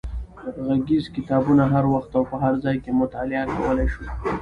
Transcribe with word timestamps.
غږیز 0.65 1.05
کتابونه 1.15 1.63
هر 1.73 1.85
وخت 1.93 2.11
او 2.17 2.23
په 2.31 2.35
هر 2.43 2.53
ځای 2.63 2.77
کې 2.83 2.91
مطالعه 3.01 3.45
کولای 3.55 3.87
شو. 3.93 4.03